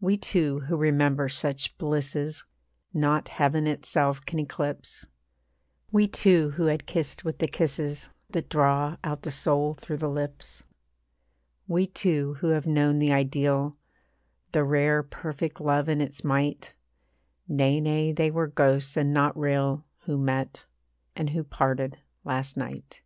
We 0.00 0.16
two 0.16 0.60
who 0.68 0.76
remember 0.76 1.28
such 1.28 1.76
blisses 1.76 2.44
Not 2.92 3.26
heaven 3.26 3.66
itself 3.66 4.24
can 4.24 4.38
eclipse, 4.38 5.06
We 5.90 6.06
two 6.06 6.50
who 6.50 6.66
had 6.66 6.86
kissed 6.86 7.24
with 7.24 7.38
the 7.40 7.48
kisses 7.48 8.10
That 8.30 8.48
draw 8.48 8.96
out 9.02 9.22
the 9.22 9.32
soul 9.32 9.74
through 9.74 9.96
the 9.96 10.08
lips, 10.08 10.62
We 11.66 11.84
two 11.88 12.34
who 12.34 12.50
have 12.50 12.68
known 12.68 13.00
the 13.00 13.12
ideal, 13.12 13.76
The 14.52 14.62
rare 14.62 15.02
perfect 15.02 15.60
love 15.60 15.88
in 15.88 16.00
its 16.00 16.22
might 16.22 16.74
Nay, 17.48 17.80
nay, 17.80 18.12
they 18.12 18.30
were 18.30 18.46
ghosts, 18.46 18.96
and 18.96 19.12
not 19.12 19.36
real, 19.36 19.84
Who 20.02 20.16
met, 20.16 20.64
and 21.16 21.30
who 21.30 21.42
parted, 21.42 21.98
last 22.22 22.56
night. 22.56 23.02